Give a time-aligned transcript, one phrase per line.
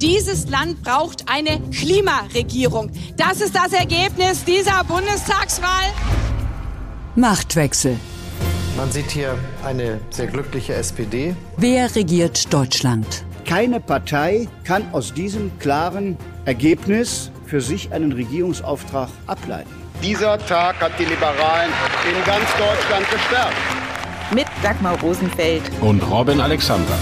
[0.00, 2.92] Dieses Land braucht eine Klimaregierung.
[3.16, 5.92] Das ist das Ergebnis dieser Bundestagswahl.
[7.16, 7.98] Machtwechsel.
[8.76, 11.34] Man sieht hier eine sehr glückliche SPD.
[11.56, 13.24] Wer regiert Deutschland?
[13.44, 19.70] Keine Partei kann aus diesem klaren Ergebnis für sich einen Regierungsauftrag ableiten.
[20.00, 21.72] Dieser Tag hat die Liberalen
[22.08, 23.56] in ganz Deutschland gestärkt.
[24.32, 26.96] Mit Dagmar Rosenfeld und Robin Alexander.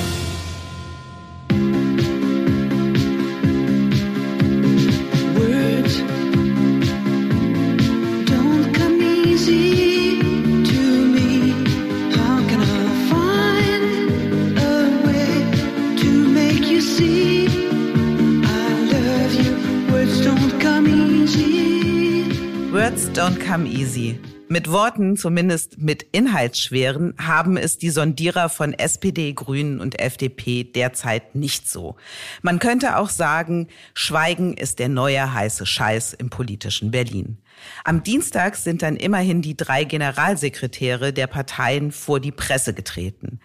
[23.16, 24.20] Don't come easy.
[24.48, 31.34] Mit Worten, zumindest mit inhaltsschweren, haben es die Sondierer von SPD, Grünen und FDP derzeit
[31.34, 31.96] nicht so.
[32.42, 37.38] Man könnte auch sagen, Schweigen ist der neue heiße Scheiß im politischen Berlin.
[37.84, 43.40] Am Dienstag sind dann immerhin die drei Generalsekretäre der Parteien vor die Presse getreten.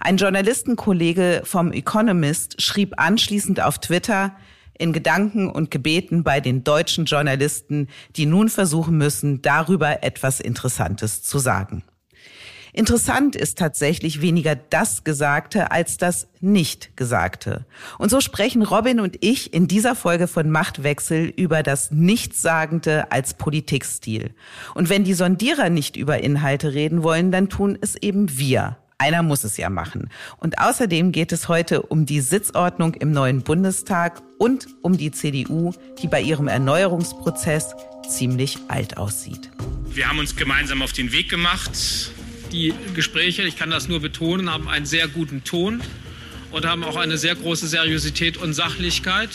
[0.00, 4.34] Ein Journalistenkollege vom Economist schrieb anschließend auf Twitter,
[4.80, 11.22] in Gedanken und Gebeten bei den deutschen Journalisten, die nun versuchen müssen, darüber etwas Interessantes
[11.22, 11.82] zu sagen.
[12.72, 17.66] Interessant ist tatsächlich weniger das Gesagte als das Nicht-Gesagte.
[17.98, 23.34] Und so sprechen Robin und ich in dieser Folge von Machtwechsel über das Nichtssagende als
[23.34, 24.34] Politikstil.
[24.74, 28.76] Und wenn die Sondierer nicht über Inhalte reden wollen, dann tun es eben wir.
[29.00, 30.10] Einer muss es ja machen.
[30.36, 35.72] Und außerdem geht es heute um die Sitzordnung im neuen Bundestag und um die CDU,
[36.02, 37.74] die bei ihrem Erneuerungsprozess
[38.06, 39.50] ziemlich alt aussieht.
[39.88, 41.70] Wir haben uns gemeinsam auf den Weg gemacht.
[42.52, 45.80] Die Gespräche, ich kann das nur betonen, haben einen sehr guten Ton
[46.50, 49.30] und haben auch eine sehr große Seriosität und Sachlichkeit.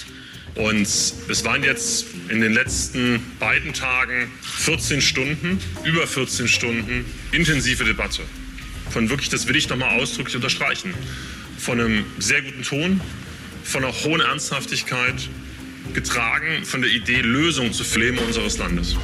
[0.54, 7.84] Und es waren jetzt in den letzten beiden Tagen 14 Stunden, über 14 Stunden intensive
[7.84, 8.22] Debatte
[8.90, 10.94] von wirklich, das will ich nochmal ausdrücklich unterstreichen,
[11.58, 13.02] von einem sehr guten Ton,
[13.64, 15.30] von einer hohen Ernsthaftigkeit,
[15.94, 18.96] getragen von der Idee, Lösungen zu Probleme unseres Landes.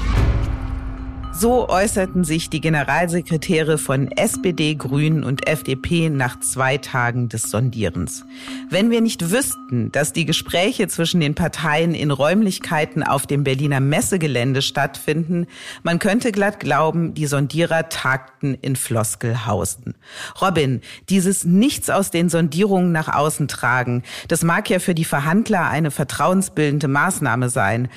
[1.41, 8.25] So äußerten sich die Generalsekretäre von SPD, Grünen und FDP nach zwei Tagen des Sondierens.
[8.69, 13.79] Wenn wir nicht wüssten, dass die Gespräche zwischen den Parteien in Räumlichkeiten auf dem Berliner
[13.79, 15.47] Messegelände stattfinden,
[15.81, 19.95] man könnte glatt glauben, die Sondierer tagten in Floskelhausen.
[20.39, 25.67] Robin, dieses Nichts aus den Sondierungen nach außen tragen, das mag ja für die Verhandler
[25.67, 27.89] eine vertrauensbildende Maßnahme sein.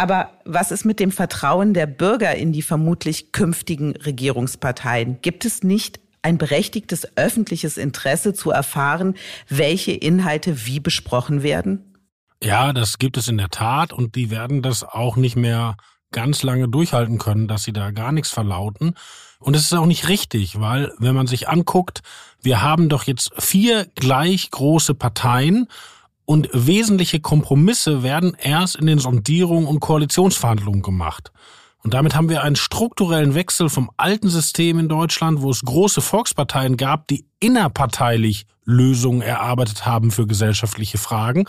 [0.00, 5.20] Aber was ist mit dem Vertrauen der Bürger in die vermutlich künftigen Regierungsparteien?
[5.20, 9.14] Gibt es nicht ein berechtigtes öffentliches Interesse zu erfahren,
[9.50, 11.98] welche Inhalte wie besprochen werden?
[12.42, 15.76] Ja, das gibt es in der Tat und die werden das auch nicht mehr
[16.12, 18.94] ganz lange durchhalten können, dass sie da gar nichts verlauten.
[19.38, 22.00] Und es ist auch nicht richtig, weil wenn man sich anguckt,
[22.40, 25.68] wir haben doch jetzt vier gleich große Parteien
[26.30, 31.32] und wesentliche Kompromisse werden erst in den Sondierungen und Koalitionsverhandlungen gemacht.
[31.82, 36.00] Und damit haben wir einen strukturellen Wechsel vom alten System in Deutschland, wo es große
[36.00, 41.46] Volksparteien gab, die innerparteilich Lösungen erarbeitet haben für gesellschaftliche Fragen.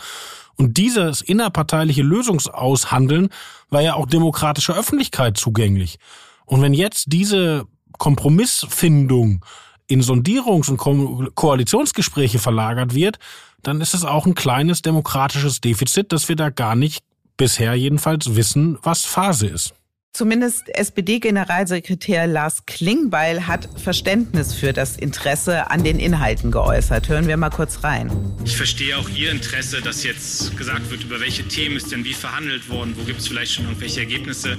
[0.56, 3.28] Und dieses innerparteiliche Lösungsaushandeln
[3.70, 6.00] war ja auch demokratischer Öffentlichkeit zugänglich.
[6.44, 7.66] Und wenn jetzt diese
[7.98, 9.44] Kompromissfindung
[9.86, 13.20] in Sondierungs- und Ko Koalitionsgespräche verlagert wird,
[13.62, 17.04] dann ist es auch ein kleines demokratisches Defizit, dass wir da gar nicht
[17.36, 19.74] bisher jedenfalls wissen, was Phase ist.
[20.14, 27.08] Zumindest SPD-Generalsekretär Lars Klingbeil hat Verständnis für das Interesse an den Inhalten geäußert.
[27.08, 28.10] Hören wir mal kurz rein.
[28.44, 32.12] Ich verstehe auch Ihr Interesse, dass jetzt gesagt wird, über welche Themen ist denn wie
[32.12, 34.58] verhandelt worden, wo gibt es vielleicht schon irgendwelche Ergebnisse.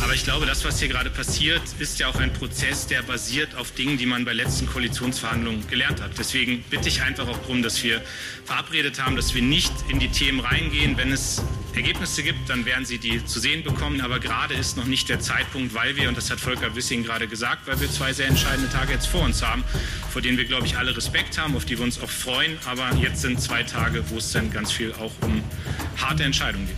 [0.00, 3.56] Aber ich glaube, das, was hier gerade passiert, ist ja auch ein Prozess, der basiert
[3.56, 6.12] auf Dingen, die man bei letzten Koalitionsverhandlungen gelernt hat.
[6.16, 8.00] Deswegen bitte ich einfach auch darum, dass wir
[8.44, 10.96] verabredet haben, dass wir nicht in die Themen reingehen.
[10.96, 11.42] Wenn es
[11.76, 14.00] Ergebnisse gibt, dann werden Sie die zu sehen bekommen.
[14.00, 17.26] Aber gerade ist noch nicht der Zeitpunkt, weil wir, und das hat Volker Wissing gerade
[17.26, 19.64] gesagt, weil wir zwei sehr entscheidende Tage jetzt vor uns haben,
[20.10, 22.56] vor denen wir, glaube ich, alle Respekt haben, auf die wir uns auch freuen.
[22.66, 25.42] Aber jetzt sind zwei Tage, wo es dann ganz viel auch um
[25.96, 26.76] harte Entscheidungen geht.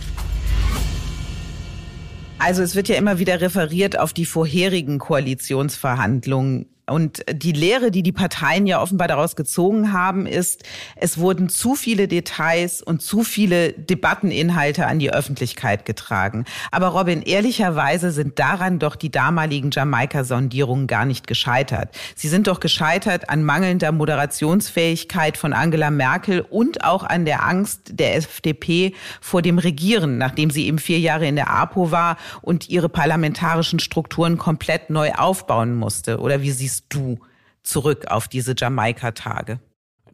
[2.39, 6.67] Also es wird ja immer wieder referiert auf die vorherigen Koalitionsverhandlungen.
[6.89, 10.63] Und die Lehre, die die Parteien ja offenbar daraus gezogen haben, ist,
[10.95, 16.45] es wurden zu viele Details und zu viele Debatteninhalte an die Öffentlichkeit getragen.
[16.71, 21.89] Aber Robin, ehrlicherweise sind daran doch die damaligen Jamaika-Sondierungen gar nicht gescheitert.
[22.15, 27.99] Sie sind doch gescheitert an mangelnder Moderationsfähigkeit von Angela Merkel und auch an der Angst
[27.99, 32.69] der FDP vor dem Regieren, nachdem sie eben vier Jahre in der APO war und
[32.69, 36.19] ihre parlamentarischen Strukturen komplett neu aufbauen musste.
[36.19, 37.19] Oder wie siehst du
[37.63, 39.59] zurück auf diese Jamaika-Tage?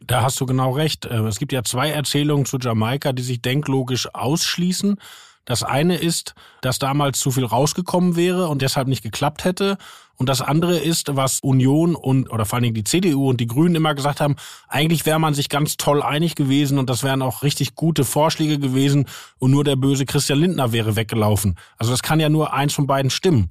[0.00, 1.06] Da hast du genau recht.
[1.06, 4.98] Äh, es gibt ja zwei Erzählungen zu Jamaika, die sich denklogisch ausschließen.
[5.44, 9.76] Das eine ist, dass damals zu viel rausgekommen wäre und deshalb nicht geklappt hätte.
[10.16, 13.46] Und das andere ist, was Union und oder vor allen Dingen die CDU und die
[13.46, 14.36] Grünen immer gesagt haben,
[14.68, 18.58] eigentlich wäre man sich ganz toll einig gewesen und das wären auch richtig gute Vorschläge
[18.58, 19.06] gewesen
[19.38, 21.56] und nur der böse Christian Lindner wäre weggelaufen.
[21.76, 23.48] Also das kann ja nur eins von beiden stimmen.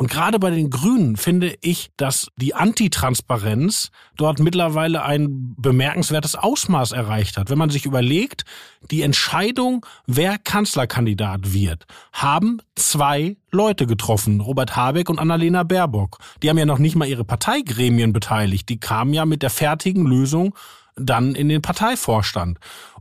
[0.00, 6.92] Und gerade bei den Grünen finde ich, dass die Antitransparenz dort mittlerweile ein bemerkenswertes Ausmaß
[6.92, 7.50] erreicht hat.
[7.50, 8.46] Wenn man sich überlegt,
[8.90, 16.16] die Entscheidung, wer Kanzlerkandidat wird, haben zwei Leute getroffen, Robert Habeck und Annalena Baerbock.
[16.42, 18.70] Die haben ja noch nicht mal ihre Parteigremien beteiligt.
[18.70, 20.54] Die kamen ja mit der fertigen Lösung
[20.96, 22.58] dann in den Parteivorstand.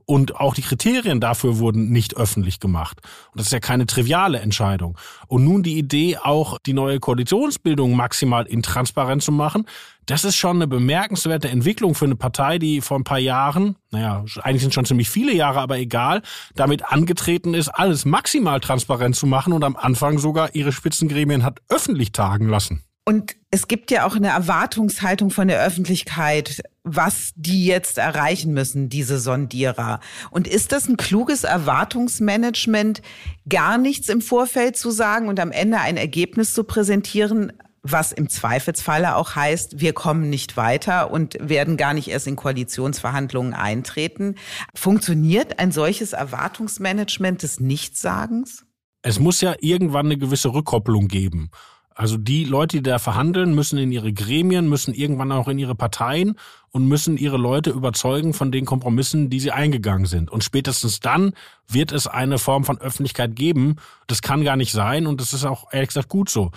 [0.09, 2.99] Und auch die Kriterien dafür wurden nicht öffentlich gemacht.
[3.31, 4.97] Und das ist ja keine triviale Entscheidung.
[5.27, 9.67] Und nun die Idee, auch die neue Koalitionsbildung maximal intransparent zu machen,
[10.07, 14.25] das ist schon eine bemerkenswerte Entwicklung für eine Partei, die vor ein paar Jahren, naja,
[14.41, 16.23] eigentlich sind schon ziemlich viele Jahre, aber egal,
[16.55, 21.59] damit angetreten ist, alles maximal transparent zu machen und am Anfang sogar ihre Spitzengremien hat
[21.69, 22.83] öffentlich tagen lassen.
[23.05, 26.61] Und es gibt ja auch eine Erwartungshaltung von der Öffentlichkeit,
[26.95, 29.99] was die jetzt erreichen müssen, diese Sondierer.
[30.31, 33.01] Und ist das ein kluges Erwartungsmanagement,
[33.47, 38.29] gar nichts im Vorfeld zu sagen und am Ende ein Ergebnis zu präsentieren, was im
[38.29, 44.35] Zweifelsfalle auch heißt, wir kommen nicht weiter und werden gar nicht erst in Koalitionsverhandlungen eintreten.
[44.75, 48.65] Funktioniert ein solches Erwartungsmanagement des Nichtsagens?
[49.01, 51.51] Es muss ja irgendwann eine gewisse Rückkopplung geben.
[51.99, 55.75] Also die Leute, die da verhandeln, müssen in ihre Gremien, müssen irgendwann auch in ihre
[55.75, 56.35] Parteien
[56.71, 60.31] und müssen ihre Leute überzeugen von den Kompromissen, die sie eingegangen sind.
[60.31, 61.33] Und spätestens dann
[61.67, 63.75] wird es eine Form von Öffentlichkeit geben.
[64.07, 66.51] Das kann gar nicht sein und das ist auch ehrlich gesagt gut so.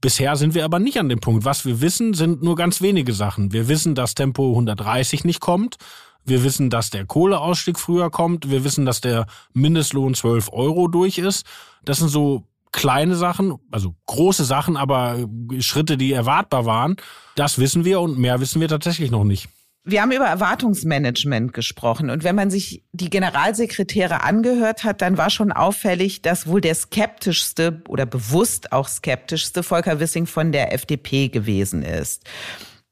[0.00, 1.44] Bisher sind wir aber nicht an dem Punkt.
[1.44, 3.52] Was wir wissen, sind nur ganz wenige Sachen.
[3.52, 5.76] Wir wissen, dass Tempo 130 nicht kommt.
[6.24, 8.50] Wir wissen, dass der Kohleausstieg früher kommt.
[8.50, 11.44] Wir wissen, dass der Mindestlohn 12 Euro durch ist.
[11.84, 15.26] Das sind so kleine Sachen, also große Sachen, aber
[15.58, 16.96] Schritte, die erwartbar waren.
[17.34, 19.48] Das wissen wir und mehr wissen wir tatsächlich noch nicht.
[19.82, 25.30] Wir haben über Erwartungsmanagement gesprochen und wenn man sich die Generalsekretäre angehört hat, dann war
[25.30, 31.28] schon auffällig, dass wohl der skeptischste oder bewusst auch skeptischste Volker Wissing von der FDP
[31.28, 32.24] gewesen ist.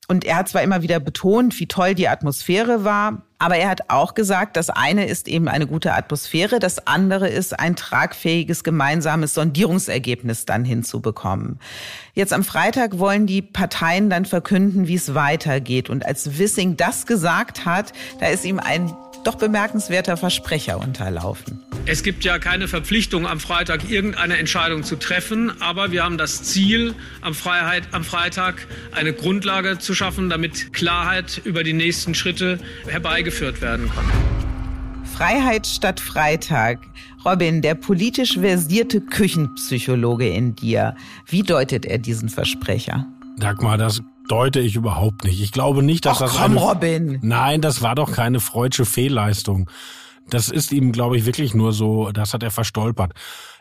[0.07, 3.91] Und er hat zwar immer wieder betont, wie toll die Atmosphäre war, aber er hat
[3.91, 9.35] auch gesagt, das eine ist eben eine gute Atmosphäre, das andere ist ein tragfähiges gemeinsames
[9.35, 11.59] Sondierungsergebnis dann hinzubekommen.
[12.15, 15.91] Jetzt am Freitag wollen die Parteien dann verkünden, wie es weitergeht.
[15.91, 21.63] Und als Wissing das gesagt hat, da ist ihm ein doch bemerkenswerter Versprecher unterlaufen.
[21.87, 26.43] Es gibt ja keine Verpflichtung, am Freitag irgendeine Entscheidung zu treffen, aber wir haben das
[26.43, 32.59] Ziel, am, Freiheit, am Freitag eine Grundlage zu schaffen, damit Klarheit über die nächsten Schritte
[32.87, 34.05] herbeigeführt werden kann.
[35.15, 36.79] Freiheit statt Freitag.
[37.23, 40.97] Robin, der politisch versierte Küchenpsychologe in dir,
[41.27, 43.07] wie deutet er diesen Versprecher?
[43.37, 45.43] Dagmar, das deute ich überhaupt nicht.
[45.43, 47.19] Ich glaube nicht, dass Och, das komm, eine, Robin.
[47.21, 49.69] Nein, das war doch keine freudsche Fehlleistung.
[50.29, 53.13] Das ist ihm, glaube ich, wirklich nur so, das hat er verstolpert.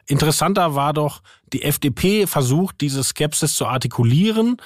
[0.06, 1.22] Interessanter war doch,
[1.52, 4.58] die FDP versucht, diese Skepsis zu artikulieren.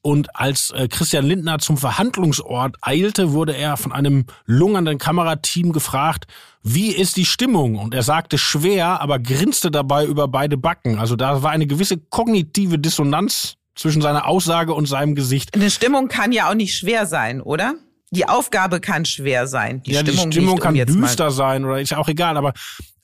[0.00, 6.26] Und als äh, Christian Lindner zum Verhandlungsort eilte, wurde er von einem lungernden Kamerateam gefragt,
[6.62, 7.76] wie ist die Stimmung?
[7.76, 10.98] Und er sagte schwer, aber grinste dabei über beide Backen.
[10.98, 15.54] Also da war eine gewisse kognitive Dissonanz zwischen seiner Aussage und seinem Gesicht.
[15.54, 17.74] Eine Stimmung kann ja auch nicht schwer sein, oder?
[18.10, 19.82] Die Aufgabe kann schwer sein.
[19.82, 22.52] Die ja, Stimmung, die Stimmung kann um düster sein oder ist ja auch egal, aber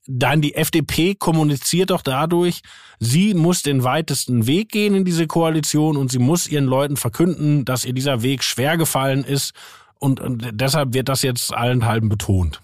[0.06, 2.60] dann die FDP kommuniziert doch dadurch,
[3.00, 7.64] sie muss den weitesten Weg gehen in diese Koalition und sie muss ihren Leuten verkünden,
[7.64, 9.52] dass ihr dieser Weg schwer gefallen ist
[9.98, 12.60] und, und deshalb wird das jetzt allenthalben betont.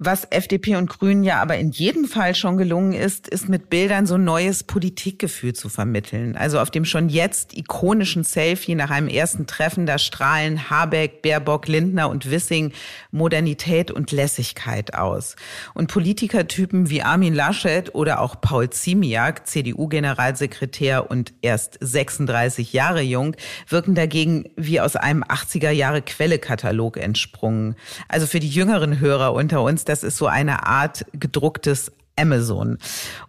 [0.00, 4.06] Was FDP und Grünen ja aber in jedem Fall schon gelungen ist, ist mit Bildern
[4.06, 6.36] so ein neues Politikgefühl zu vermitteln.
[6.36, 11.66] Also auf dem schon jetzt ikonischen Selfie nach einem ersten Treffen, da strahlen Habeck, Baerbock,
[11.66, 12.70] Lindner und Wissing
[13.10, 15.34] Modernität und Lässigkeit aus.
[15.74, 23.34] Und Politikertypen wie Armin Laschet oder auch Paul Ziemiak, CDU-Generalsekretär und erst 36 Jahre jung,
[23.68, 27.74] wirken dagegen wie aus einem 80er Jahre Quellekatalog entsprungen.
[28.06, 32.78] Also für die jüngeren Hörer unter uns, das ist so eine Art gedrucktes Amazon.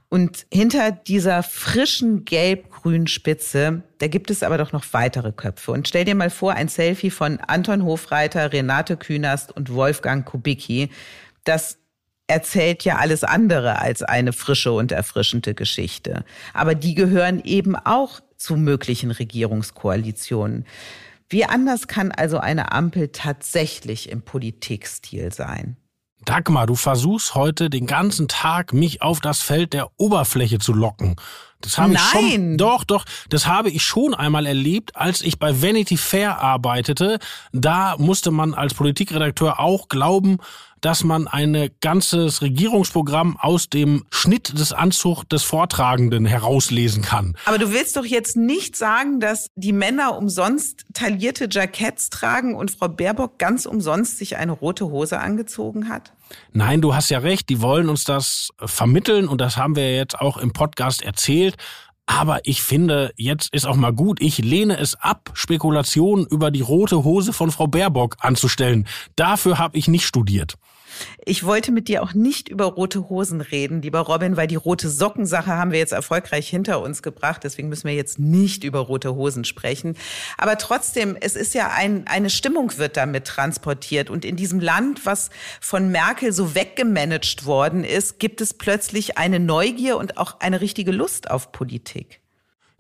[0.10, 5.72] Und hinter dieser frischen gelb-grünen Spitze, da gibt es aber doch noch weitere Köpfe.
[5.72, 10.90] Und stell dir mal vor, ein Selfie von Anton Hofreiter, Renate Künast und Wolfgang Kubicki.
[11.44, 11.78] Das
[12.28, 16.26] erzählt ja alles andere als eine frische und erfrischende Geschichte.
[16.54, 20.66] Aber die gehören eben auch zu möglichen Regierungskoalitionen.
[21.30, 25.78] Wie anders kann also eine Ampel tatsächlich im Politikstil sein?
[26.26, 31.16] Dagmar, du versuchst heute den ganzen Tag, mich auf das Feld der Oberfläche zu locken.
[31.62, 32.58] Das habe ich schon.
[32.58, 37.20] Doch, doch, das habe ich schon einmal erlebt, als ich bei Vanity Fair arbeitete.
[37.52, 40.38] Da musste man als Politikredakteur auch glauben,
[40.82, 47.36] dass man ein ganzes Regierungsprogramm aus dem Schnitt des Anzugs des Vortragenden herauslesen kann.
[47.46, 52.72] Aber du willst doch jetzt nicht sagen, dass die Männer umsonst taillierte Jacketts tragen und
[52.72, 56.14] Frau Baerbock ganz umsonst sich eine rote Hose angezogen hat?
[56.52, 60.20] Nein, du hast ja recht, die wollen uns das vermitteln und das haben wir jetzt
[60.20, 61.56] auch im Podcast erzählt.
[62.10, 64.20] Aber ich finde, jetzt ist auch mal gut.
[64.20, 68.88] Ich lehne es ab, Spekulationen über die rote Hose von Frau Baerbock anzustellen.
[69.16, 70.56] Dafür habe ich nicht studiert.
[71.26, 74.90] Ich wollte mit dir auch nicht über rote Hosen reden, lieber Robin, weil die rote
[74.90, 77.44] Sockensache haben wir jetzt erfolgreich hinter uns gebracht.
[77.44, 79.96] Deswegen müssen wir jetzt nicht über rote Hosen sprechen.
[80.38, 84.10] Aber trotzdem, es ist ja ein, eine Stimmung wird damit transportiert.
[84.10, 85.30] Und in diesem Land, was
[85.62, 90.92] von Merkel so weggemanagt worden ist, gibt es plötzlich eine Neugier und auch eine richtige
[90.92, 92.22] Lust auf Politik.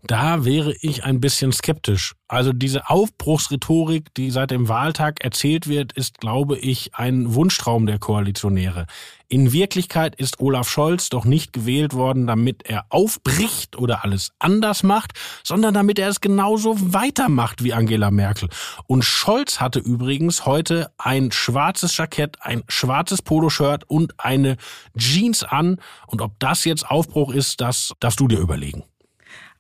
[0.04, 2.16] Da wäre ich ein bisschen skeptisch.
[2.30, 8.00] Also diese Aufbruchsrhetorik, die seit dem Wahltag erzählt wird, ist, glaube ich, ein Wunschtraum der
[8.00, 8.86] Koalitionäre.
[9.28, 14.84] In Wirklichkeit ist Olaf Scholz doch nicht gewählt worden, damit er aufbricht oder alles anders
[14.84, 15.12] macht,
[15.44, 18.50] sondern damit er es genauso weitermacht wie Angela Merkel.
[18.88, 24.56] Und Scholz hatte übrigens heute ein schwarzes Jackett, ein schwarzes Poloshirt und eine
[24.98, 25.78] Jeans an.
[26.08, 28.84] Und ob das jetzt Aufbruch ist, das darfst du dir überlegen.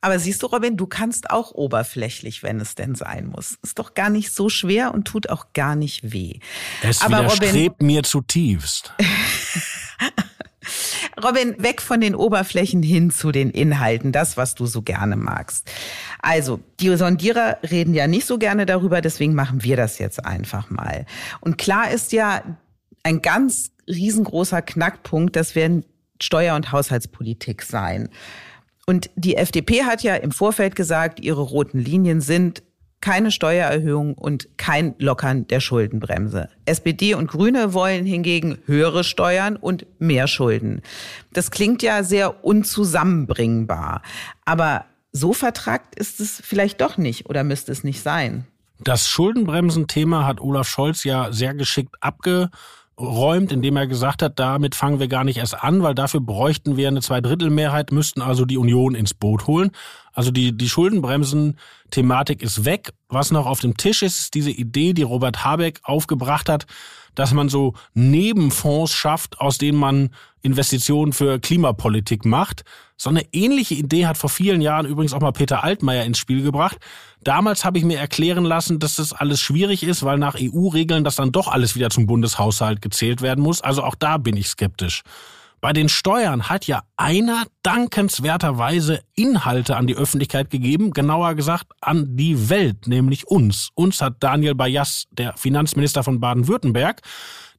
[0.01, 3.57] Aber siehst du, Robin, du kannst auch oberflächlich, wenn es denn sein muss.
[3.63, 6.39] Ist doch gar nicht so schwer und tut auch gar nicht weh.
[6.81, 8.93] Es Aber widerstrebt Robin, mir zutiefst.
[11.23, 15.69] Robin, weg von den Oberflächen hin zu den Inhalten, das, was du so gerne magst.
[16.21, 20.69] Also, die Sondierer reden ja nicht so gerne darüber, deswegen machen wir das jetzt einfach
[20.69, 21.05] mal.
[21.41, 22.43] Und klar ist ja,
[23.03, 25.85] ein ganz riesengroßer Knackpunkt, das werden
[26.21, 28.09] Steuer- und Haushaltspolitik sein.
[28.89, 32.63] Und die FDP hat ja im Vorfeld gesagt, ihre roten Linien sind
[33.01, 36.49] keine Steuererhöhung und kein Lockern der Schuldenbremse.
[36.65, 40.81] SPD und Grüne wollen hingegen höhere Steuern und mehr Schulden.
[41.33, 44.01] Das klingt ja sehr unzusammenbringbar.
[44.43, 48.47] Aber so vertragt ist es vielleicht doch nicht oder müsste es nicht sein.
[48.79, 52.49] Das Schuldenbremsen-Thema hat Olaf Scholz ja sehr geschickt abge
[52.99, 56.77] räumt, indem er gesagt hat, damit fangen wir gar nicht erst an, weil dafür bräuchten
[56.77, 59.71] wir eine Zweidrittelmehrheit, müssten also die Union ins Boot holen.
[60.13, 62.91] Also die, die Schuldenbremsen-Thematik ist weg.
[63.09, 66.67] Was noch auf dem Tisch ist, ist diese Idee, die Robert Habeck aufgebracht hat,
[67.15, 70.11] dass man so Nebenfonds schafft, aus denen man
[70.43, 72.63] Investitionen für Klimapolitik macht.
[72.97, 76.43] So eine ähnliche Idee hat vor vielen Jahren übrigens auch mal Peter Altmaier ins Spiel
[76.43, 76.77] gebracht.
[77.23, 81.15] Damals habe ich mir erklären lassen, dass das alles schwierig ist, weil nach EU-Regeln das
[81.15, 83.61] dann doch alles wieder zum Bundeshaushalt gezählt werden muss.
[83.61, 85.03] Also auch da bin ich skeptisch.
[85.61, 92.15] Bei den Steuern hat ja einer dankenswerterweise Inhalte an die Öffentlichkeit gegeben, genauer gesagt an
[92.15, 93.69] die Welt, nämlich uns.
[93.75, 97.01] Uns hat Daniel Bayas, der Finanzminister von Baden-Württemberg,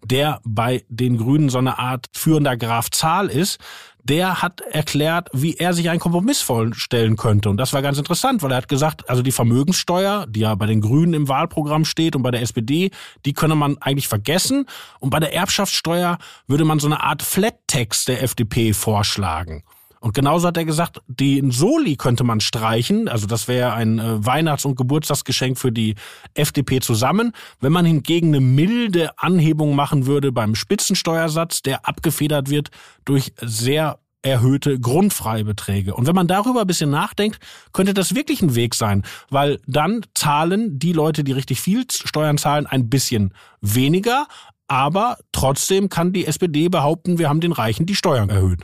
[0.02, 3.58] der bei den Grünen so eine Art führender Graf Zahl ist,
[4.04, 7.50] der hat erklärt, wie er sich einen Kompromiss vorstellen könnte.
[7.50, 10.66] Und das war ganz interessant, weil er hat gesagt, also die Vermögenssteuer, die ja bei
[10.66, 12.90] den Grünen im Wahlprogramm steht und bei der SPD,
[13.24, 14.66] die könne man eigentlich vergessen.
[14.98, 19.62] Und bei der Erbschaftssteuer würde man so eine Art Flat-Tax der FDP vorschlagen.
[20.00, 23.06] Und genauso hat er gesagt, den Soli könnte man streichen.
[23.06, 25.94] Also das wäre ein äh, Weihnachts- und Geburtstagsgeschenk für die
[26.34, 27.32] FDP zusammen.
[27.60, 32.70] Wenn man hingegen eine milde Anhebung machen würde beim Spitzensteuersatz, der abgefedert wird
[33.04, 35.94] durch sehr erhöhte Grundfreibeträge.
[35.94, 37.38] Und wenn man darüber ein bisschen nachdenkt,
[37.72, 42.36] könnte das wirklich ein Weg sein, weil dann zahlen die Leute, die richtig viel Steuern
[42.36, 44.26] zahlen, ein bisschen weniger,
[44.68, 48.60] aber trotzdem kann die SPD behaupten, wir haben den Reichen die Steuern erhöht.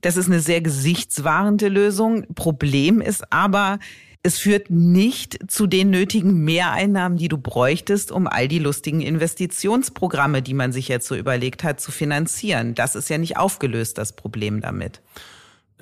[0.00, 2.26] Das ist eine sehr gesichtswahrende Lösung.
[2.34, 3.78] Problem ist aber,
[4.22, 10.42] es führt nicht zu den nötigen Mehreinnahmen, die du bräuchtest, um all die lustigen Investitionsprogramme,
[10.42, 12.74] die man sich jetzt so überlegt hat, zu finanzieren.
[12.74, 15.00] Das ist ja nicht aufgelöst, das Problem damit.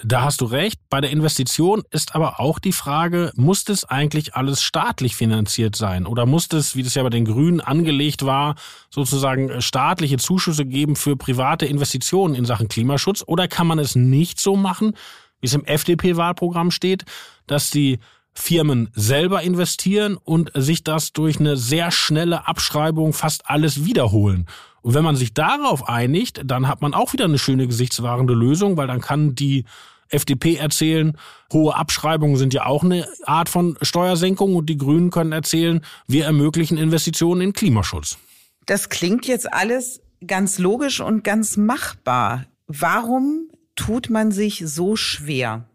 [0.04, 0.80] Da hast du recht.
[0.90, 6.06] Bei der Investition ist aber auch die Frage, muss das eigentlich alles staatlich finanziert sein?
[6.06, 8.54] Oder muss es, wie das ja bei den Grünen angelegt war,
[8.90, 13.24] sozusagen staatliche Zuschüsse geben für private Investitionen in Sachen Klimaschutz?
[13.26, 14.94] Oder kann man es nicht so machen,
[15.40, 17.04] wie es im FDP-Wahlprogramm steht,
[17.46, 17.98] dass die
[18.32, 24.46] Firmen selber investieren und sich das durch eine sehr schnelle Abschreibung fast alles wiederholen.
[24.88, 28.78] Und wenn man sich darauf einigt, dann hat man auch wieder eine schöne gesichtswahrende Lösung,
[28.78, 29.66] weil dann kann die
[30.08, 31.14] FDP erzählen,
[31.52, 36.24] hohe Abschreibungen sind ja auch eine Art von Steuersenkung und die Grünen können erzählen, wir
[36.24, 38.16] ermöglichen Investitionen in Klimaschutz.
[38.64, 42.46] Das klingt jetzt alles ganz logisch und ganz machbar.
[42.66, 45.67] Warum tut man sich so schwer?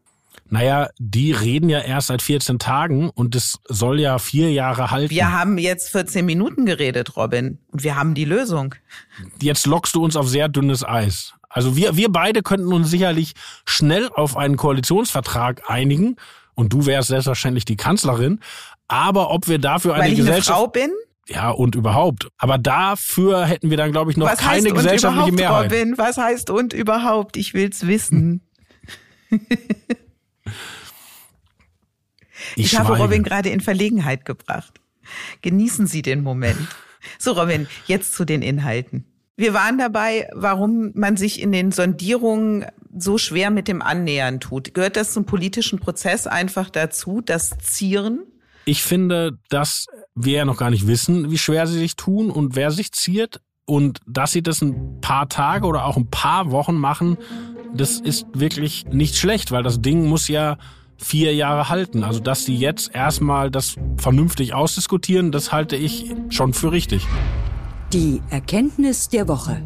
[0.53, 5.09] Naja, die reden ja erst seit 14 Tagen und es soll ja vier Jahre halten.
[5.09, 8.75] Wir haben jetzt 14 Minuten geredet, Robin, und wir haben die Lösung.
[9.41, 11.33] Jetzt lockst du uns auf sehr dünnes Eis.
[11.49, 13.33] Also wir, wir beide könnten uns sicherlich
[13.65, 16.17] schnell auf einen Koalitionsvertrag einigen
[16.53, 18.39] und du wärst selbstverständlich die Kanzlerin.
[18.87, 20.49] Aber ob wir dafür eine Weil ich Gesellschaft...
[20.49, 20.91] Eine Frau bin?
[21.29, 22.27] Ja, und überhaupt.
[22.37, 25.71] Aber dafür hätten wir dann, glaube ich, noch Was keine heißt gesellschaftliche und Mehrheit.
[25.71, 27.37] Robin, was heißt und überhaupt?
[27.37, 28.47] Ich will's wissen.
[32.55, 32.97] Ich, Ich habe.
[32.97, 34.79] Robin gerade in Verlegenheit gebracht.
[35.41, 36.67] Genießen Sie den Moment.
[37.19, 39.05] So, Robin, jetzt zu den Inhalten.
[39.35, 44.73] Wir waren dabei, warum man sich in den Sondierungen so schwer mit dem Annähern tut.
[44.73, 48.23] Gehört das zum politischen Prozess einfach dazu, das Zieren?
[48.65, 52.55] Ich finde, dass wir ja noch gar nicht wissen, wie schwer sie sich tun und
[52.55, 53.41] wer sich ziert.
[53.65, 57.17] Und dass sie das ein paar Tage oder auch ein paar Wochen machen,
[57.73, 60.57] das ist wirklich nicht schlecht, weil das Ding muss ja
[60.97, 62.03] vier Jahre halten.
[62.03, 67.05] Also dass sie jetzt erstmal das vernünftig ausdiskutieren, das halte ich schon für richtig.
[67.93, 69.61] Die Erkenntnis der Woche.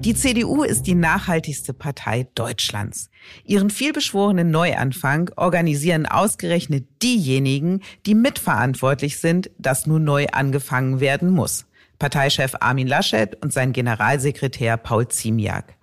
[0.00, 3.10] Die CDU ist die nachhaltigste Partei Deutschlands.
[3.44, 11.66] Ihren vielbeschworenen Neuanfang organisieren ausgerechnet diejenigen, die mitverantwortlich sind, dass nun neu angefangen werden muss.
[11.98, 15.74] Parteichef Armin Laschet und sein Generalsekretär Paul Ziemiak.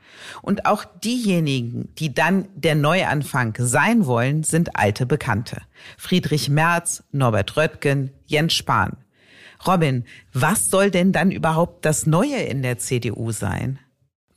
[0.42, 5.62] Und auch diejenigen, die dann der Neuanfang sein wollen, sind alte Bekannte.
[5.98, 8.98] Friedrich Merz, Norbert Röttgen, Jens Spahn.
[9.66, 13.80] Robin, was soll denn dann überhaupt das Neue in der CDU sein?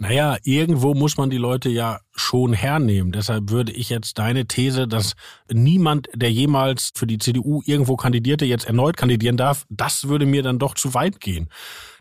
[0.00, 3.10] Naja, irgendwo muss man die Leute ja schon hernehmen.
[3.10, 5.14] Deshalb würde ich jetzt deine These, dass
[5.52, 10.44] niemand, der jemals für die CDU irgendwo kandidierte, jetzt erneut kandidieren darf, das würde mir
[10.44, 11.48] dann doch zu weit gehen.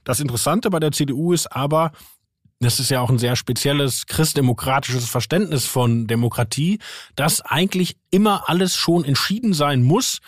[0.03, 1.91] Das Interessante bei der CDU ist aber,
[2.59, 6.79] das ist ja auch ein sehr spezielles christdemokratisches Verständnis von Demokratie,
[7.15, 10.19] dass eigentlich immer alles schon entschieden sein muss,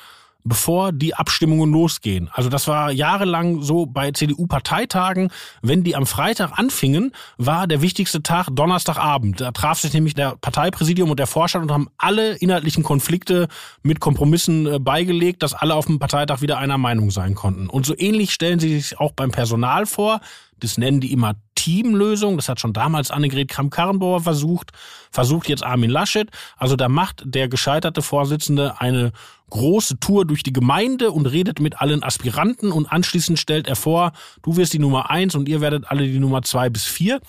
[0.44, 2.30] bevor die Abstimmungen losgehen.
[2.32, 5.32] Also das war jahrelang so bei CDU-Parteitagen.
[5.62, 9.42] Wenn die am Freitag anfingen, war der wichtigste Tag Donnerstagabend.
[9.42, 13.48] Da traf sich nämlich der Parteipräsidium und der Vorstand und haben alle inhaltlichen Konflikte
[13.84, 17.68] mit Kompromissen äh, beigelegt, dass alle auf dem Parteitag wieder einer Meinung sein konnten.
[17.68, 20.22] Und so ähnlich stellen sie sich auch beim Personal vor.
[20.64, 22.38] Das nennen die immer Teamlösung.
[22.38, 24.72] Das hat schon damals Annegret Kramp-Karrenbauer versucht,
[25.12, 26.30] versucht jetzt Armin Laschet.
[26.58, 29.12] Also da macht der gescheiterte Vorsitzende eine
[29.50, 34.14] große Tour durch die Gemeinde und redet mit allen Aspiranten und anschließend stellt er vor,
[34.42, 37.20] du wirst die Nummer eins und ihr werdet alle die Nummer zwei bis vier.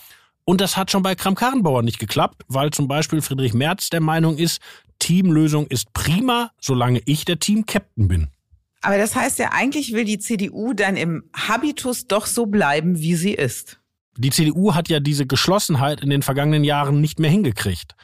[0.44, 4.36] Und das hat schon bei Kramp-Karrenbauer nicht geklappt, weil zum Beispiel Friedrich Merz der Meinung
[4.36, 4.60] ist,
[4.98, 8.28] Teamlösung ist prima, solange ich der Team-Captain bin.
[8.80, 13.14] Aber das heißt ja, eigentlich will die CDU dann im Habitus doch so bleiben, wie
[13.14, 13.78] sie ist.
[14.16, 17.94] Die CDU hat ja diese Geschlossenheit in den vergangenen Jahren nicht mehr hingekriegt.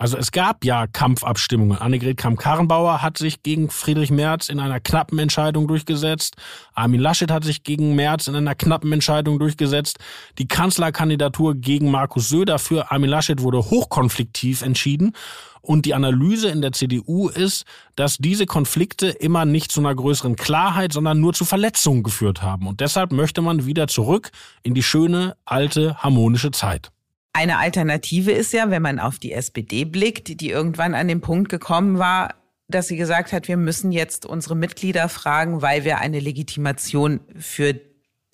[0.00, 1.76] Also es gab ja Kampfabstimmungen.
[1.76, 6.36] Annegret Kramp-Karrenbauer hat sich gegen Friedrich Merz in einer knappen Entscheidung durchgesetzt.
[6.72, 9.98] Armin Laschet hat sich gegen Merz in einer knappen Entscheidung durchgesetzt.
[10.38, 15.16] Die Kanzlerkandidatur gegen Markus Söder für Armin Laschet wurde hochkonfliktiv entschieden.
[15.60, 17.64] Und die Analyse in der CDU ist,
[17.96, 22.66] dass diese Konflikte immer nicht zu einer größeren Klarheit, sondern nur zu Verletzungen geführt haben.
[22.66, 24.30] Und deshalb möchte man wieder zurück
[24.62, 26.90] in die schöne, alte, harmonische Zeit.
[27.32, 31.48] Eine Alternative ist ja, wenn man auf die SPD blickt, die irgendwann an den Punkt
[31.48, 32.34] gekommen war,
[32.68, 37.74] dass sie gesagt hat, wir müssen jetzt unsere Mitglieder fragen, weil wir eine Legitimation für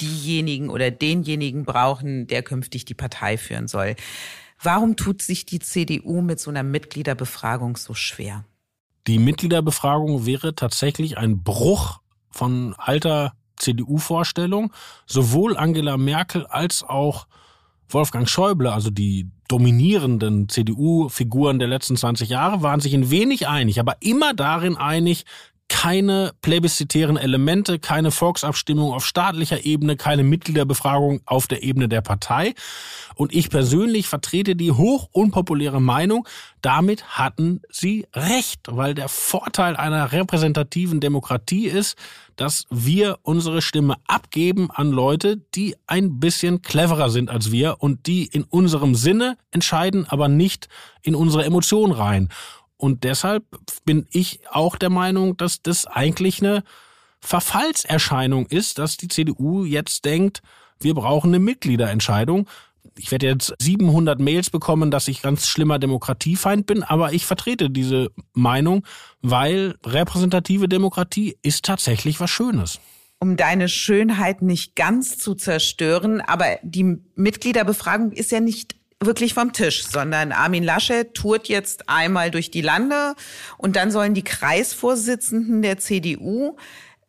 [0.01, 3.95] diejenigen oder denjenigen brauchen, der künftig die Partei führen soll.
[4.63, 8.45] Warum tut sich die CDU mit so einer Mitgliederbefragung so schwer?
[9.07, 14.73] Die Mitgliederbefragung wäre tatsächlich ein Bruch von alter CDU-Vorstellung.
[15.07, 17.27] Sowohl Angela Merkel als auch
[17.89, 23.79] Wolfgang Schäuble, also die dominierenden CDU-Figuren der letzten 20 Jahre, waren sich in wenig einig,
[23.79, 25.25] aber immer darin einig,
[25.75, 32.55] keine plebiszitären Elemente, keine Volksabstimmung auf staatlicher Ebene, keine Mitgliederbefragung auf der Ebene der Partei.
[33.17, 36.29] Und ich persönlich vertrete die hoch unpopuläre Meinung,
[36.63, 41.99] damit hatten sie recht, weil der Vorteil einer repräsentativen Demokratie ist,
[42.37, 48.07] dass wir unsere Stimme abgeben an Leute, die ein bisschen cleverer sind als wir und
[48.07, 50.69] die in unserem Sinne entscheiden, aber nicht
[51.03, 52.29] in unsere Emotionen rein.
[52.85, 53.45] Und deshalb
[53.87, 56.63] bin ich auch der Meinung, dass das eigentlich eine
[57.21, 60.43] Verfallserscheinung ist, dass die CDU jetzt denkt,
[60.81, 62.47] wir brauchen eine Mitgliederentscheidung.
[62.99, 67.71] Ich werde jetzt 700 Mails bekommen, dass ich ganz schlimmer Demokratiefeind bin, aber ich vertrete
[67.71, 68.85] diese Meinung,
[69.23, 72.81] weil repräsentative Demokratie ist tatsächlich was Schönes
[73.21, 76.21] um deine Schönheit nicht ganz zu zerstören.
[76.21, 82.31] Aber die Mitgliederbefragung ist ja nicht wirklich vom Tisch, sondern Armin Laschet tourt jetzt einmal
[82.31, 83.15] durch die Lande
[83.59, 86.57] und dann sollen die Kreisvorsitzenden der CDU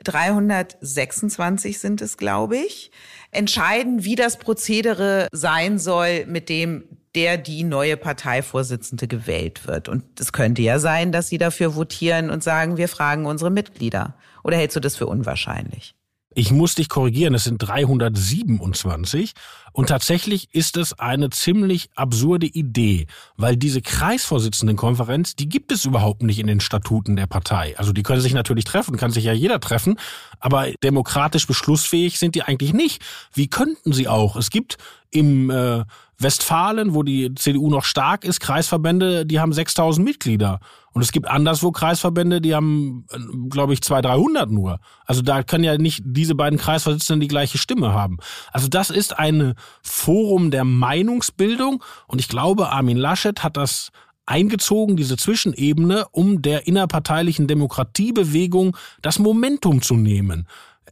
[0.03, 2.91] 326 sind es, glaube ich,
[3.31, 6.83] entscheiden, wie das Prozedere sein soll, mit dem
[7.15, 9.87] der die neue Parteivorsitzende gewählt wird.
[9.87, 14.15] Und es könnte ja sein, dass sie dafür votieren und sagen, wir fragen unsere Mitglieder.
[14.43, 15.95] Oder hältst du das für unwahrscheinlich?
[16.33, 19.31] Ich muss dich korrigieren, es sind 327.
[19.75, 26.23] Und tatsächlich ist es eine ziemlich absurde Idee, weil diese Kreisvorsitzendenkonferenz, die gibt es überhaupt
[26.23, 27.77] nicht in den Statuten der Partei.
[27.77, 29.99] Also die können sich natürlich treffen, kann sich ja jeder treffen,
[30.39, 33.01] aber demokratisch beschlussfähig sind die eigentlich nicht.
[33.33, 34.37] Wie könnten sie auch?
[34.37, 34.77] Es gibt
[35.11, 35.83] im äh,
[36.19, 40.59] Westfalen, wo die CDU noch stark ist, Kreisverbände, die haben 6000 Mitglieder.
[40.93, 43.17] Und es gibt anderswo Kreisverbände, die haben, äh,
[43.49, 44.79] glaube ich, 200, 300 nur.
[45.05, 48.17] Also da können ja nicht diese beiden Kreisvorsitzenden die gleiche Stimme haben.
[48.53, 51.83] Also das ist ein Forum der Meinungsbildung.
[52.07, 53.91] Und ich glaube, Armin Laschet hat das
[54.25, 60.47] eingezogen, diese Zwischenebene, um der innerparteilichen Demokratiebewegung das Momentum zu nehmen.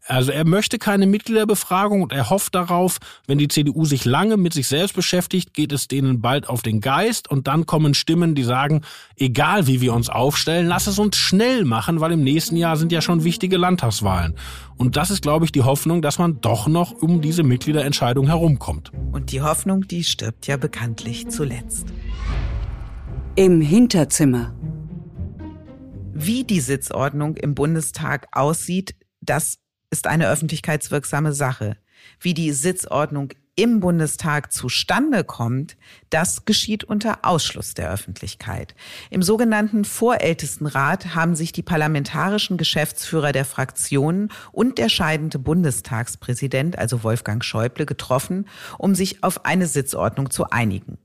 [0.05, 4.53] Also er möchte keine Mitgliederbefragung und er hofft darauf, wenn die CDU sich lange mit
[4.53, 8.43] sich selbst beschäftigt, geht es denen bald auf den Geist und dann kommen Stimmen, die
[8.43, 8.81] sagen,
[9.15, 12.91] egal wie wir uns aufstellen, lass es uns schnell machen, weil im nächsten Jahr sind
[12.91, 14.35] ja schon wichtige Landtagswahlen.
[14.75, 18.91] Und das ist, glaube ich, die Hoffnung, dass man doch noch um diese Mitgliederentscheidung herumkommt.
[19.13, 21.87] Und die Hoffnung, die stirbt ja bekanntlich zuletzt.
[23.35, 24.53] Im Hinterzimmer.
[26.13, 29.62] Wie die Sitzordnung im Bundestag aussieht, das
[29.93, 31.77] ist eine öffentlichkeitswirksame Sache.
[32.19, 35.77] Wie die Sitzordnung im Bundestag zustande kommt,
[36.09, 38.73] das geschieht unter Ausschluss der Öffentlichkeit.
[39.11, 47.03] Im sogenannten Vorältestenrat haben sich die parlamentarischen Geschäftsführer der Fraktionen und der scheidende Bundestagspräsident, also
[47.03, 48.47] Wolfgang Schäuble, getroffen,
[48.79, 50.97] um sich auf eine Sitzordnung zu einigen.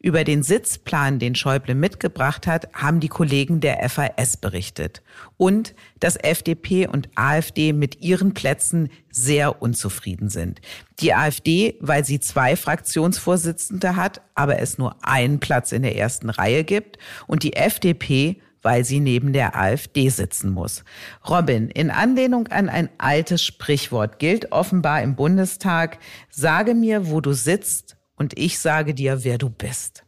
[0.00, 5.02] Über den Sitzplan, den Schäuble mitgebracht hat, haben die Kollegen der FAS berichtet.
[5.36, 10.60] Und dass FDP und AfD mit ihren Plätzen sehr unzufrieden sind.
[11.00, 16.30] Die AfD, weil sie zwei Fraktionsvorsitzende hat, aber es nur einen Platz in der ersten
[16.30, 16.98] Reihe gibt.
[17.26, 20.84] Und die FDP, weil sie neben der AfD sitzen muss.
[21.28, 25.98] Robin, in Anlehnung an ein altes Sprichwort gilt offenbar im Bundestag,
[26.30, 30.04] sage mir, wo du sitzt und ich sage dir, wer du bist.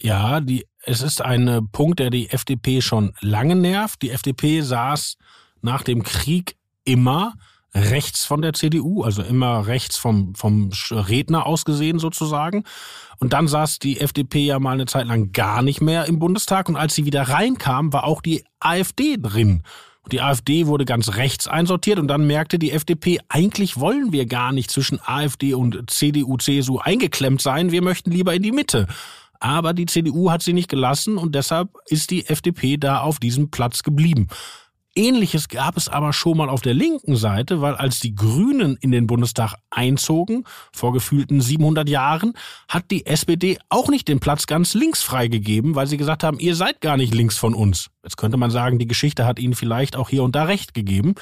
[0.00, 4.02] Ja, die, es ist ein Punkt, der die FDP schon lange nervt.
[4.02, 5.16] Die FDP saß
[5.60, 7.34] nach dem Krieg immer
[7.74, 12.64] rechts von der CDU, also immer rechts vom, vom Redner ausgesehen sozusagen.
[13.18, 16.68] Und dann saß die FDP ja mal eine Zeit lang gar nicht mehr im Bundestag.
[16.68, 19.62] Und als sie wieder reinkam, war auch die AfD drin.
[20.10, 24.52] Die AfD wurde ganz rechts einsortiert und dann merkte die FDP, eigentlich wollen wir gar
[24.52, 28.88] nicht zwischen AfD und CDU, CSU eingeklemmt sein, wir möchten lieber in die Mitte.
[29.38, 33.50] Aber die CDU hat sie nicht gelassen und deshalb ist die FDP da auf diesem
[33.50, 34.28] Platz geblieben.
[34.94, 38.90] Ähnliches gab es aber schon mal auf der linken Seite, weil als die Grünen in
[38.90, 42.34] den Bundestag einzogen, vor gefühlten 700 Jahren,
[42.68, 46.54] hat die SPD auch nicht den Platz ganz links freigegeben, weil sie gesagt haben, ihr
[46.54, 47.88] seid gar nicht links von uns.
[48.02, 51.14] Jetzt könnte man sagen, die Geschichte hat ihnen vielleicht auch hier und da recht gegeben.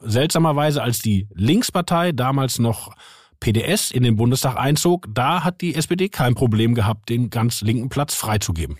[0.00, 2.92] Seltsamerweise, als die Linkspartei damals noch
[3.38, 7.88] PDS in den Bundestag einzog, da hat die SPD kein Problem gehabt, den ganz linken
[7.88, 8.78] Platz freizugeben.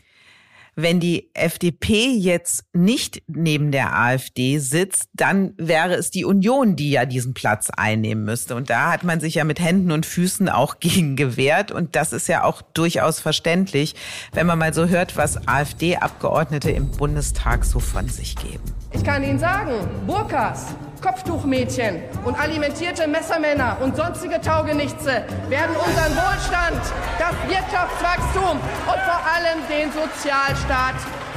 [0.78, 6.90] Wenn die FDP jetzt nicht neben der AfD sitzt, dann wäre es die Union, die
[6.90, 8.54] ja diesen Platz einnehmen müsste.
[8.54, 11.72] Und da hat man sich ja mit Händen und Füßen auch gegen gewehrt.
[11.72, 13.94] Und das ist ja auch durchaus verständlich,
[14.34, 18.62] wenn man mal so hört, was AfD-Abgeordnete im Bundestag so von sich geben.
[18.92, 19.72] Ich kann Ihnen sagen,
[20.06, 26.80] Burkas, Kopftuchmädchen und alimentierte Messermänner und sonstige Taugenichtse werden unseren Wohlstand,
[27.18, 30.65] das Wirtschaftswachstum und vor allem den Sozialstaat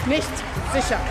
[0.08, 0.28] nicht
[0.74, 1.02] sichern.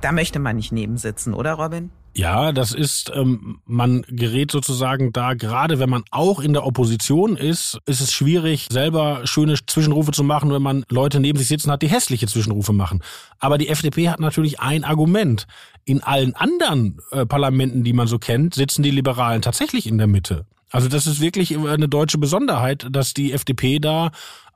[0.00, 1.90] Da möchte man nicht nebensitzen, oder Robin?
[2.12, 7.36] Ja, das ist, ähm, man gerät sozusagen da, gerade wenn man auch in der Opposition
[7.36, 11.70] ist, ist es schwierig, selber schöne Zwischenrufe zu machen, wenn man Leute neben sich sitzen
[11.70, 13.02] hat, die hässliche Zwischenrufe machen.
[13.38, 15.46] Aber die FDP hat natürlich ein Argument.
[15.84, 20.08] In allen anderen äh, Parlamenten, die man so kennt, sitzen die Liberalen tatsächlich in der
[20.08, 20.46] Mitte.
[20.70, 24.10] Also das ist wirklich eine deutsche Besonderheit, dass die FDP da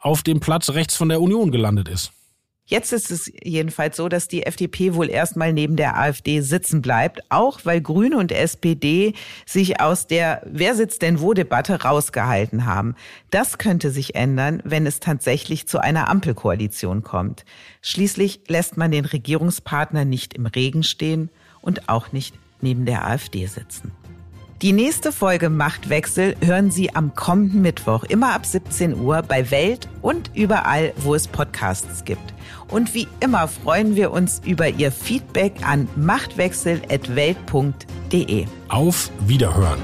[0.04, 2.12] auf dem Platz rechts von der Union gelandet ist.
[2.66, 7.20] Jetzt ist es jedenfalls so, dass die FDP wohl erstmal neben der AfD sitzen bleibt,
[7.28, 9.12] auch weil Grüne und SPD
[9.44, 12.94] sich aus der Wer sitzt denn wo Debatte rausgehalten haben.
[13.30, 17.44] Das könnte sich ändern, wenn es tatsächlich zu einer Ampelkoalition kommt.
[17.82, 21.28] Schließlich lässt man den Regierungspartner nicht im Regen stehen
[21.60, 23.92] und auch nicht neben der AfD sitzen.
[24.64, 29.90] Die nächste Folge Machtwechsel hören Sie am kommenden Mittwoch, immer ab 17 Uhr bei Welt
[30.00, 32.32] und überall, wo es Podcasts gibt.
[32.68, 38.46] Und wie immer freuen wir uns über Ihr Feedback an machtwechsel.welt.de.
[38.70, 39.80] Auf Wiederhören.